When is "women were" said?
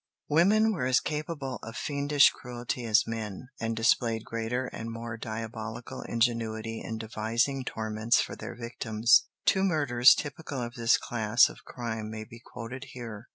0.29-0.87